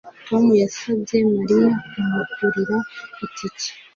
Tom 0.27 0.43
yasabye 0.61 1.15
Mariya 1.35 1.69
kumugurira 1.91 2.75
itike 3.25 3.69